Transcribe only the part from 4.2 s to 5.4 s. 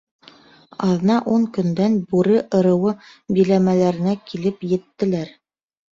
килеп еттеләр.